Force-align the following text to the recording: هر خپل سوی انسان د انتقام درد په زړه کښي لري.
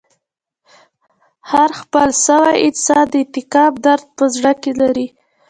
هر 1.51 1.69
خپل 1.81 2.07
سوی 2.25 2.55
انسان 2.67 3.05
د 3.11 3.13
انتقام 3.23 3.71
درد 3.85 4.05
په 4.17 4.23
زړه 4.35 4.51
کښي 4.63 4.71
لري. 4.81 5.07